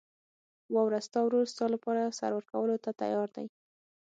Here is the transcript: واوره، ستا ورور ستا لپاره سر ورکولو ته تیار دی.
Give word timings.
واوره، 0.73 0.99
ستا 1.07 1.19
ورور 1.23 1.45
ستا 1.53 1.65
لپاره 1.75 2.01
سر 2.19 2.31
ورکولو 2.35 2.75
ته 2.83 2.89
تیار 3.01 3.27
دی. 3.35 3.45